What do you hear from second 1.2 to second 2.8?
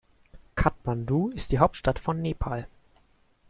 ist die Hauptstadt von Nepal.